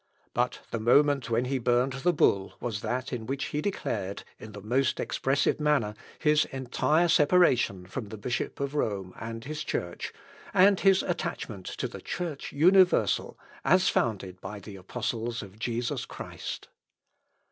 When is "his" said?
6.17-6.45, 9.43-9.63, 10.79-11.03